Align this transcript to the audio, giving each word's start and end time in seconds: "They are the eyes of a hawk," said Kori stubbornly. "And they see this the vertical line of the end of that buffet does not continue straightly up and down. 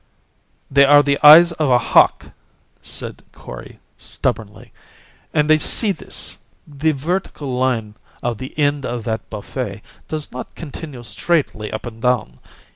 "They 0.71 0.83
are 0.83 1.03
the 1.03 1.19
eyes 1.23 1.51
of 1.51 1.69
a 1.69 1.77
hawk," 1.77 2.31
said 2.81 3.21
Kori 3.33 3.79
stubbornly. 3.99 4.73
"And 5.31 5.47
they 5.47 5.59
see 5.59 5.91
this 5.91 6.39
the 6.65 6.93
vertical 6.93 7.53
line 7.53 7.93
of 8.23 8.39
the 8.39 8.57
end 8.57 8.83
of 8.83 9.03
that 9.03 9.29
buffet 9.29 9.83
does 10.07 10.31
not 10.31 10.55
continue 10.55 11.03
straightly 11.03 11.71
up 11.71 11.85
and 11.85 12.01
down. 12.01 12.39